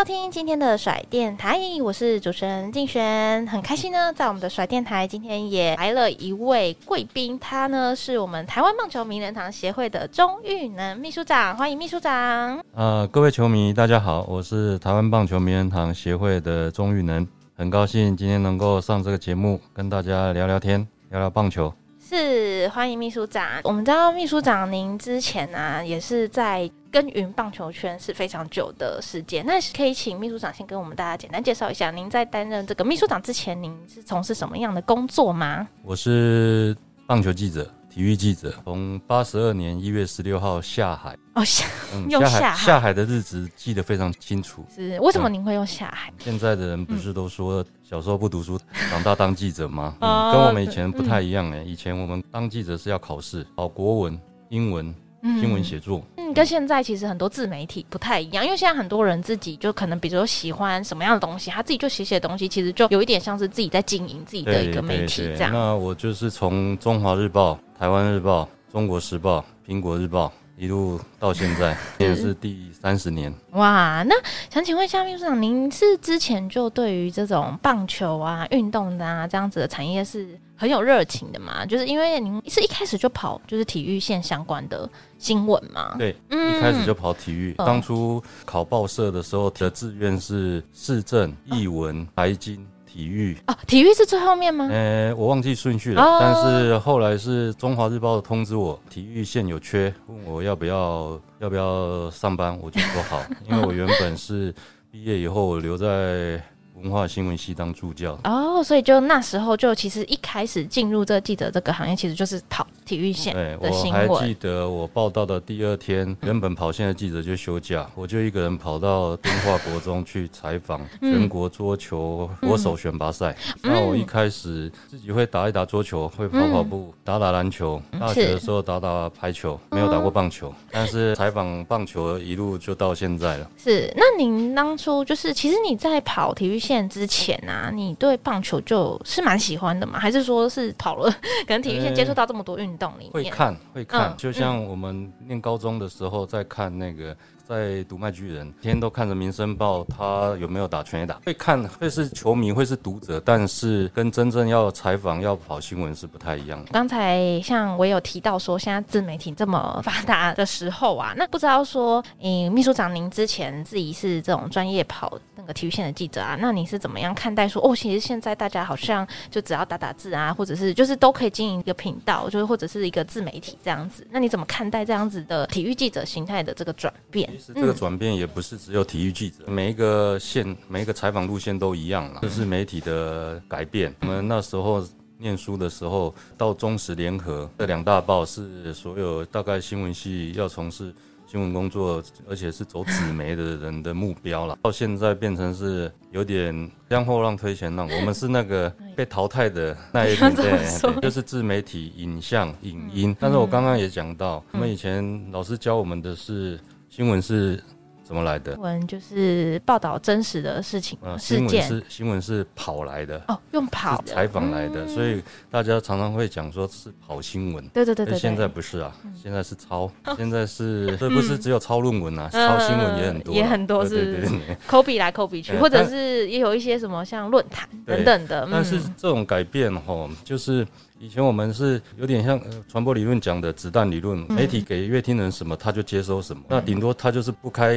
[0.00, 12.58] 收听今天的甩电台，我是主持人静璇，很开心呢，在我们的甩电台今天也来了一位贵宾，他呢是我们台湾棒球名人堂协会的钟玉能秘书长，欢迎秘书长。
[12.72, 21.70] 呃，各位球迷，大家好，我是台湾棒球名人堂协会的钟玉能，很高兴今天能够上这个节目，跟大家聊聊天，聊聊棒球。
[22.10, 23.46] 是，欢迎秘书长。
[23.62, 29.46] 我们知道秘书长您之前呢、啊，也是在耕耘棒球圈是非常久的时间。
[29.46, 35.68] 那可以请秘书长先跟我们大家简单介绍一下，您在担任这个秘书长之前，您是从事什么样的工作吗？
[35.84, 37.72] 我是棒球记者。
[37.88, 44.64] 体育记者从八十二年一月十六号下海哦下，嗯， 用下海下海的日子记得非常清楚。
[44.72, 46.12] 是为什么您会用下海？
[46.18, 48.56] 现在的人不是都说小时候不读书，
[48.88, 49.96] 长大当记者吗？
[50.00, 54.16] 嗯，跟我们以前不太一样哎，以前我们当记者是要考试，考国文、
[54.50, 54.94] 英文。
[55.38, 65.52] 新闻写作，嗯，跟现在其实很多自媒体不太一样，因为现在很多人自己就可能，比如说喜欢什么样的东西，他自己就写写东西，其实就有一点像是自己在经营自己的一个媒体这样。
[65.52, 70.32] 那我就是从中华日报、台湾日报、中国时报、苹果日报。
[70.60, 73.32] 一路到现在 也是第三十年。
[73.52, 74.14] 哇，那
[74.50, 81.64] 想请问一下秘书长，您是之前就对于这种棒球啊、运动的啊这样子的产业是很有热情的嘛？
[81.64, 84.86] 就是因为您是一开始就跑就是体育线相关的
[85.16, 85.94] 新闻吗？
[85.96, 87.54] 对，嗯、一开始就跑体育。
[87.54, 92.66] 当初考报社的时候的志愿是市政、艺文、财经。
[92.92, 94.66] 体育啊，体育是最后面吗？
[94.70, 96.02] 呃、欸，我忘记顺序了。
[96.02, 104.52] 哦、但是后来是中华日报通知我，体育线有缺，问我要不要要不要上班，我就说好，因为我原本是
[104.90, 106.42] 毕业以后我留在。
[106.82, 114.08] 文化新闻系当助教哦，oh, 所以就那时候就其实一开始进入这个记者这个行业，其实就是跑体育线的新闻。
[114.08, 123.36] 我还记得我报道的第二天，原本跑线的记者就休假，我就一个人跑到敦化国中去采访全国桌球国手选拔赛。
[123.62, 127.80] 嗯、那我一开始自己会打一打桌球，会跑跑步，打打篮球。
[127.98, 133.50] 大学的时候打打排球，没有打过棒球，但是采访棒球一路就到现在了。
[133.58, 136.69] 是，那您当初就是其实你在跑体育线。
[136.88, 139.98] 之前啊，你对棒球就是蛮喜欢的吗？
[139.98, 141.10] 还是说是跑了，
[141.48, 147.16] 可能体育线接触到这么多运动里面，会看会看，就像我们念高中的时候在看那个。
[147.50, 151.20] 在读卖巨人，天天都看着《民生报》，他有没有打全垒打？
[151.26, 156.70] 会看，会是球迷，会是读者，但是跟真正要采访、要跑新闻是不太一样的。
[156.70, 174.06] 刚才像我有提到说，现在自媒体这么发达的时候啊，那不知道说，嗯，秘书长，您之前自己是这种专业跑那个体育线的记者啊，那你是怎么样看待说，哦，其实现在大家好像就只要打打字啊，或者是就是都可以经营一个频道，就是或者是一个自媒体这样子。
[174.08, 177.28] 那你怎么看待这样子的体育记者形态的这个转变？
[177.40, 183.92] 是这个转变也不是只有体育记者，每一个线、每一个采访路线都一样了，就是媒体的改变。
[184.02, 184.86] 我们那时候
[185.18, 190.94] 念书的时候，到中时联合这两大报是所有大概新闻系要从事
[191.26, 194.58] 新闻工作，而且是走纸媒的人的目标了。
[194.62, 203.16] 到现在变成是有点让后浪推前浪，我们是那个被淘汰的那一批， 对，就是自媒体、影像、影音。
[203.20, 206.58] 但是我刚刚也讲到，我们以前老师教我们的是。
[207.00, 207.58] 新闻是
[208.04, 208.52] 怎么来的？
[208.52, 211.62] 新闻就是报道真实的事情、啊、事件。
[211.62, 217.66] 新闻是新闻是跑来的哦，用跑采访来的，嗯、所以大家常常会讲说是跑新闻。
[217.68, 224.28] 对对对对，现在不是啊，嗯、现在是抄， 哦、现在是，这不是只有抄论文啊，嗯、抄新闻也很多，也很多是
[224.66, 228.46] 抠笔来抠笔去，或者是也有一些什么像论坛等等的。
[228.52, 230.66] 但是这种改变哈，就是。
[231.02, 232.38] 以前我们是有点像
[232.68, 236.42] 传播理论讲的子弹理论，媒体给乐听人什么，他就接收什么。
[236.46, 237.74] 那顶多他就是不开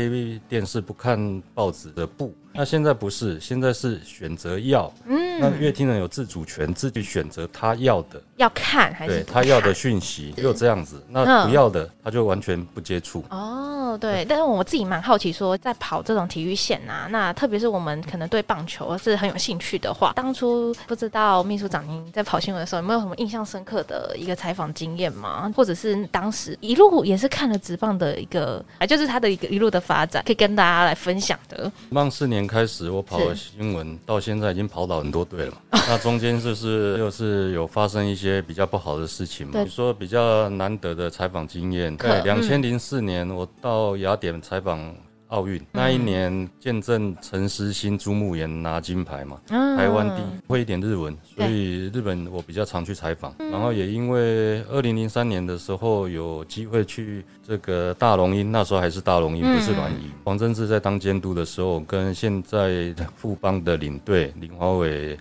[0.50, 4.94] 电视、不看报纸的不，那现在不是，现在是选择要。
[5.08, 11.02] 嗯，那乐听人有自主权，自己选择他要的，要看还是对他要的讯息，就这样子。
[11.08, 13.24] 那不要的，他就完全不接触。
[13.30, 14.26] 哦，对。
[14.28, 25.52] 但是我自己蛮好奇，说在跑这种体育线啊，那特别是我们可能对棒球是很有兴趣的话，当初不知道秘书长您在跑新闻的时候，有没有什么印象深刻的一个采访经验吗？
[25.56, 31.72] 或者是当时一路也是看了职棒的一个，啊，就是他的一个一路的发展，可以跟大家来分享的。
[31.92, 35.80] 棒四年开始，我跑了新闻，到现在已经跑到很多队了嘛。
[35.88, 39.62] 那中间就是又是有发生一些比较不好的事情嘛。
[39.62, 44.94] 你说比较难得的采访经验，对，两千零四年我到雅典采访。
[45.30, 53.34] 奥运那一年，见证陈思欣、朱木炎拿金牌嘛，台湾第一，会一点日文，所以日本我比较常去采访。
[53.40, 60.12] 然后也因为二零零三年的时候有机会去这个大龙鹰，那时候还是大龙鹰，不是软银。
[60.24, 65.18] 黄正志在当监督的时候，跟现在富邦的领队林华伟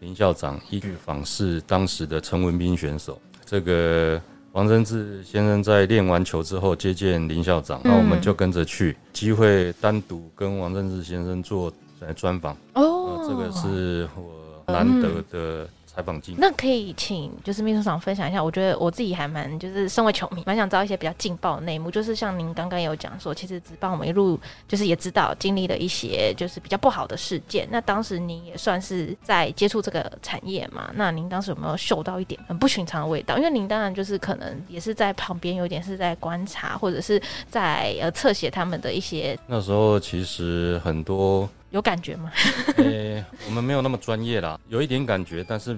[0.00, 4.20] 林校长一去访视当时的陈文斌选手，这个。
[4.54, 11.72] 王贞治先生在练完球之后接见林校长，那、嗯、我们就跟着去，机会单独跟王贞治先生做
[12.14, 12.56] 专访。
[12.74, 15.68] 哦，这个是我难得的。
[15.94, 18.42] 采访经，那可以请就是秘书长分享一下。
[18.42, 21.90] 我觉得我自己还蛮就是身为球迷，蛮想知道一些比较劲爆的内幕。
[21.90, 27.68] 就是像您刚刚有讲说，其实职棒我们一路就是也知道经历了一些就是比较不好的事件。
[27.70, 30.90] 那当时您也算是在接触这个产业嘛？
[30.94, 33.36] 那您当时有没有嗅到一点很不寻常的味道？
[33.38, 39.38] 因为您当然就是可能也是在旁边有点是在观察，或者是在呃侧写他们的一些。
[39.46, 41.48] 那时候其实很多。
[41.74, 42.30] 有感觉吗？
[42.78, 45.74] 呃、欸，我们没有那么专业啦，有一点感觉，但是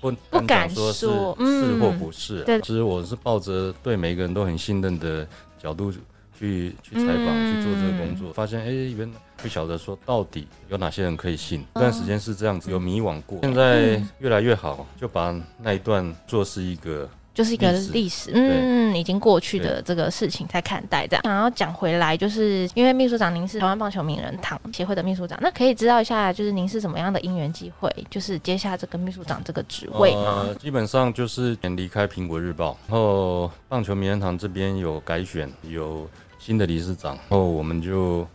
[0.00, 2.42] 不不敢说是是或不是。
[2.42, 5.24] 对，其实我是抱着对每个人都很信任的
[5.56, 5.92] 角度
[6.36, 11.64] 去去采访、嗯、去做这个工作，发现哎、欸，原来不晓得说到底有哪些人可以信。
[11.74, 15.32] 这段时间是这样子，有迷惘过，现在越来越好，就把
[15.62, 17.08] 那一段做是一个。
[17.36, 21.22] 就是一个历史，嗯，已经过去的这个事情在看待这样。
[21.22, 30.46] 想要讲回来，就是因为秘书长您是台湾棒球名人堂协会的秘书长，那可以知道一下，就是您是什么样的因缘机会，就是接下这个秘书长这个职位吗？
[30.46, 36.08] 呃，基本上就是离开苹果日报，然后棒球名人堂这边有改选，有
[36.38, 38.26] 新的理事长，然后我们就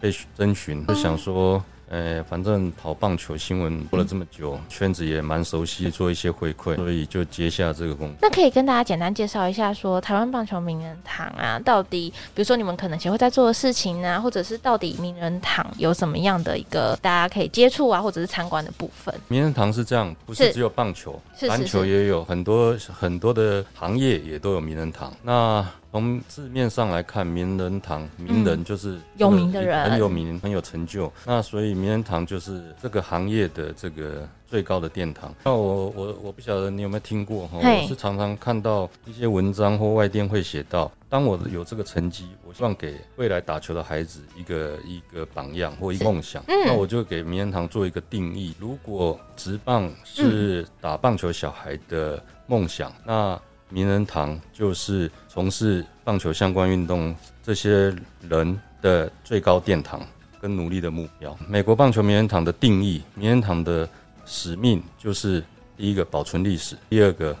[0.00, 1.62] 被征询，就想说。
[1.90, 8.16] 呃，反正跑棒球新闻做了这么久，嗯、圈子也蛮熟悉，做一些回馈，所以就接下这个工作。
[8.20, 19.14] 那可以跟大家简单介绍一下，说台湾棒球名人堂啊，到底比如说你们可能协会在做的事情啊，或者是到底名人堂有什么样的一个大家可以接触啊，或者是参观的部分？
[19.28, 25.12] 名人堂是这样，不是只有棒球，篮球也有很多很多的行业也都有名人堂。
[25.22, 31.10] 那从字面上来看，名人堂，名人就是有名的人，很有名，很有成就。
[31.24, 35.34] 那所以名人堂就是这个行业的这个最高的殿堂。
[35.44, 37.58] 那我我我不晓得你有没有听过哈？
[37.62, 46.44] 我是常常看到一些文章或外电会写到，当我有这个成绩，我希望给未来打球的孩子一个一个榜样或一个梦想。
[46.46, 57.94] 那我就给名人堂做一个定义：如果职棒是打棒球小孩的梦想，那名人堂就是从事棒球相关运动这些
[58.28, 60.00] 人的最高殿堂
[60.40, 61.36] 跟努力的目标。
[61.48, 63.88] 美国棒球名人堂的定义，名人堂的
[64.24, 65.42] 使命就是
[65.76, 67.36] 第一个保存历史，第二个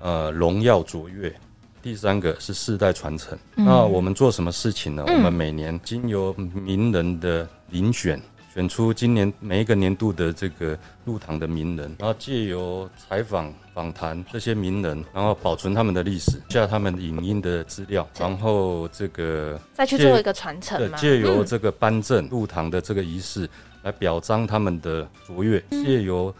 [0.00, 1.34] 呃荣耀卓越，
[1.82, 3.38] 第三个是世代传承。
[3.56, 5.04] 嗯、那我们做什么事情呢？
[5.06, 8.20] 嗯、我们每年经由名人的遴选。
[8.52, 20.78] 选出今年每一个年度的这个入堂的名人，然后借由采访访谈这些名人，然后保存他们的历史，下他们影音的资料，然后这个再去做一个传承。
[20.78, 23.48] 对，借由这个颁证入堂的这个仪式
[23.82, 26.34] 来表彰他们的卓越，借由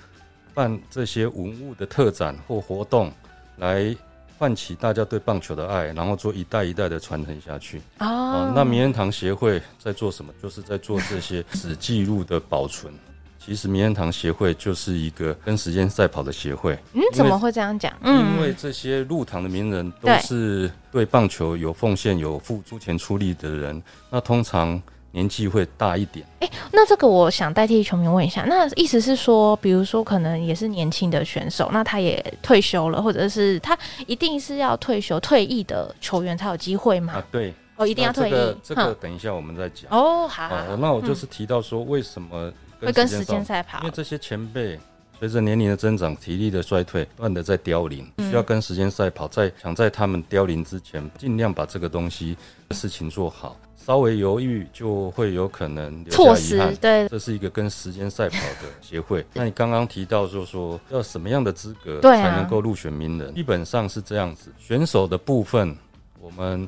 [0.53, 3.13] 办这些文物的特展或活动
[3.59, 3.95] 来。
[4.41, 7.79] 唤起大家对棒球的爱，然后做一代一代的传承下去。
[7.99, 10.33] 哦、oh.，那名人堂协会在做什么？
[10.43, 12.91] 就是在做这些史记录的保存。
[13.39, 16.73] 其实名人堂协会就是一个跟时间赛跑的协会。
[16.95, 17.93] 嗯，怎么会这样讲？
[18.03, 23.83] 因为这些入堂的名人都是对棒球有奉献、有付出钱出力的人。
[24.09, 24.81] 那通常。
[25.13, 33.77] 年纪会大一点，哎、欸，那这个我想代替球迷问一下，那意思是说，比如说可能也是年轻的选手，那他也退休了，或者是他
[34.07, 37.15] 一定是要退休退役的球员才有机会吗？
[37.15, 39.91] 啊，对，哦，一定要退役，这个、这个等一下我们再讲。
[39.91, 43.81] 哦，好，好，哦，那我就是提到说，为什么跟会跟时间赛跑？
[43.81, 44.79] 因为这些前辈
[45.21, 52.35] 随着年龄的增长，体力的衰退，不断的在凋零，需要跟时间赛跑，在想在他们凋零之前，尽量把这个东西
[52.71, 53.55] 的事情做好。
[53.77, 56.75] 稍微犹豫就会有可能留下遗憾。
[56.77, 59.23] 对，这是一个跟时间赛跑的 协会。
[59.35, 63.35] 那你刚刚提到就是说要什么样的资格才能够入选名人？
[63.35, 65.77] 基本上是这样子，选手的部分，
[66.19, 66.67] 我们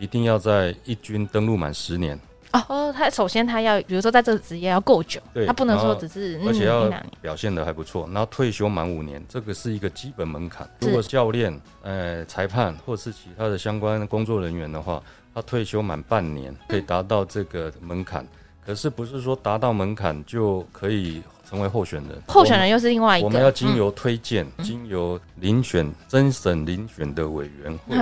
[0.00, 2.18] 一定要在一军登陆满十年。
[2.52, 6.90] 哦，他首先他要，比如说在这个职业要够久，对，他不能说只是，而且要
[7.20, 10.68] 表现的还不错，然后退休满五年，这个是一个基本门槛。
[10.80, 15.02] 如果教练、呃裁判或是其他的相关工作人员的话，
[15.34, 18.26] 他退休满半年可以达到这个门槛。
[18.64, 27.96] 可是不是说达到门槛就可以成为候选人，候选人又是另外一个，我们要经由推荐、经由遴选、甄审遴选的委员会。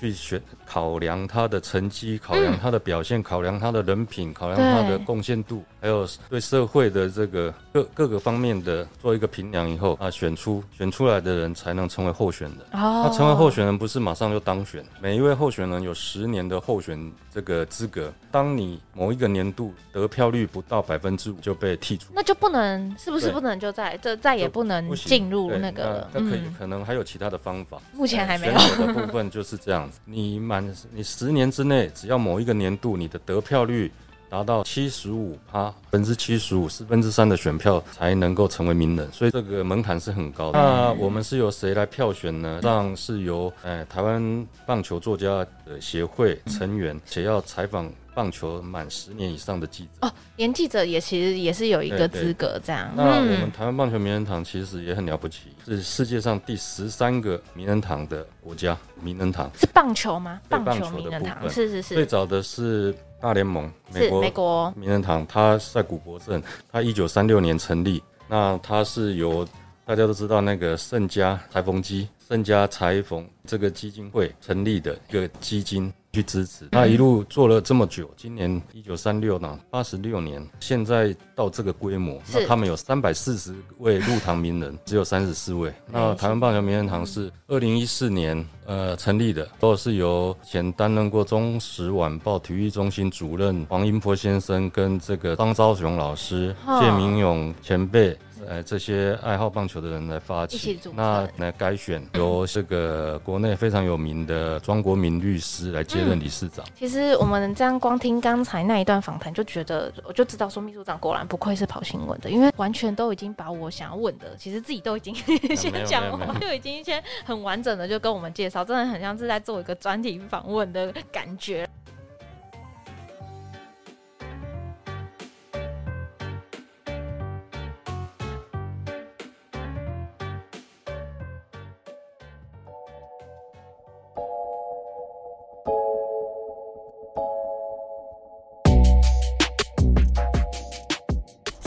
[0.00, 12.58] 去选考量他的成绩，考量他的表现，嗯、考量他的人品，考量他的贡献度，还有对社会的这个各各个方面的做一个评量以后啊，选出选出来的人才能成为候选人。
[12.72, 18.10] 哦，他成为候选人不是马上就当选，每一位候选人有十年的候选这个资格。
[18.30, 26.08] 当你某一个年度得票率不到百分之五就被剔除，那就不能是不是不能就在这再也不能进入那个？
[26.14, 28.54] 那可以可能还有其他的方法，目前还没有。
[28.70, 29.89] 的部分就是这样。
[30.04, 33.90] 你满你十年之内，只要某一个年度你的得票率
[34.28, 40.58] 达到七十五趴，百分之七十五，四分之三的选票才能够成为名人，所以这个门槛是很高的。
[40.58, 42.60] 那我们是由谁来票选呢？
[42.62, 47.90] 上是由哎台湾棒球作家的协会成员，且要采访。
[48.14, 52.90] 棒球满十年以上的记者哦，连记者也其实也是有一个资格这样。
[52.94, 58.76] 那我们台湾棒球名人堂其实也很了不起，是世界上第十三个名人堂的国家。
[59.02, 60.40] 名人堂是棒球吗？
[60.48, 61.94] 棒球名人堂是是是。
[61.94, 68.02] 最早的是大联盟，美国美国名人堂，它在古柏镇，它一九三六年成立。
[68.28, 69.46] 那它是由
[69.86, 75.92] 大家都知道那个盛家裁缝机、盛家裁缝这个基金会成立的一个基金。
[76.12, 85.72] 去支持，那一路做了这么久，今年一九三六呢，八十六年，现在到这个规模，那他们有三百四十位入堂名人， 只有三十四位。
[85.86, 98.18] 那台湾棒球名人堂是二零一四年呃成立的，都是由前担任过中时晚报体育中心主任黄英波先生跟这个张昭雄老师、谢明勇前辈。
[98.46, 106.64] 呃，这些爱好棒球的人来发起，那来改选由这个国内非常有名的庄国民律师来接任理事长。
[106.66, 106.72] 嗯。
[106.78, 115.14] 其实我们这样光听刚才那一段访谈，就觉得我就知道说，秘书长果然不愧是跑新闻的，因为完全都已经把我想要问的，其实自己都已经
[115.56, 121.68] 先讲完，就已经先很完整的就跟我们介绍，真的很像是在做一个专题访问的感觉。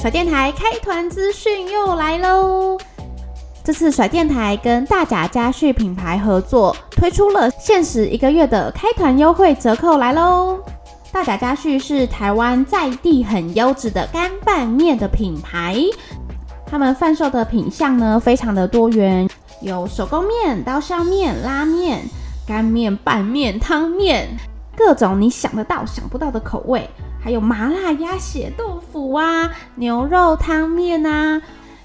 [0.03, 2.77] 甩电台开团资讯又来喽！
[3.63, 10.60] 这次甩电台跟大甲佳旭品牌合作，推出了限时一个月的开团优惠折扣来喽！
[11.13, 15.77] 大甲佳旭是台湾在地很优质的干拌面的品牌，
[16.65, 19.29] 他们贩售的品项呢非常的多元，
[19.62, 22.01] 有手工面、刀削面、拉面、
[22.45, 24.27] 干面、拌面、汤面，
[24.75, 26.89] 各种你想得到、想不到的口味。
[27.24, 31.42] 还有麻辣鸭血豆腐啊，牛肉汤面啊，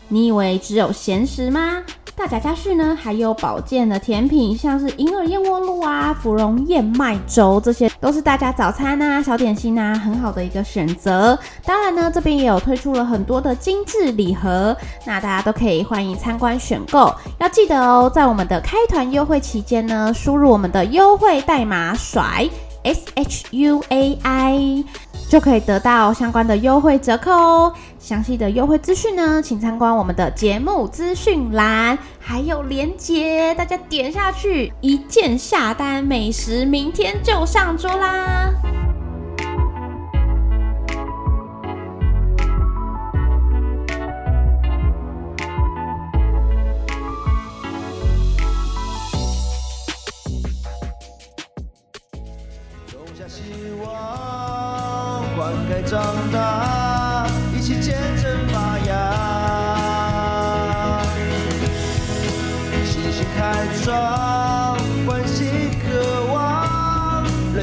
[0.08, 1.82] 你以为只有咸食吗？
[2.16, 11.38] 大甲佳旭呢，还有保健的甜品，像是银耳燕窝露啊、芙蓉燕麦粥，这些都是大家早餐啊、小点心啊很好的一个选择。
[11.64, 14.76] 当然呢，这边也有推出了很多的精致礼盒，
[15.06, 17.14] 那大家都可以欢迎参观选购。
[17.38, 22.44] 要记得哦，在我们的开团优惠期间呢，输入我们的优惠代码甩
[22.88, 24.84] S H U A I。
[25.28, 27.74] 就可以得到相关的优惠折扣哦。
[27.98, 38.50] 详细的优惠资讯呢，请参观我们的节目资讯栏，还有链接，大家点下去，一键下单，美食明天就上桌啦！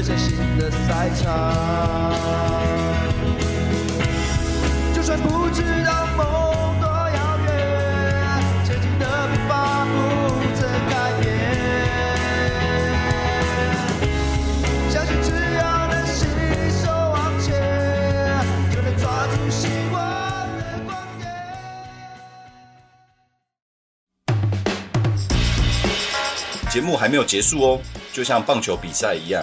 [0.06, 2.14] 着新的赛场。
[4.94, 6.24] 就算不知道梦
[6.80, 7.48] 多遥远，
[8.64, 9.90] 前进的步伐不
[10.54, 11.26] 曾改变。
[14.90, 16.24] 相信只要能携
[16.70, 17.50] 手往前，
[18.72, 19.98] 就能抓住希望。
[26.70, 27.80] 节目还没有结束哦，
[28.12, 29.42] 就像棒球比赛一样，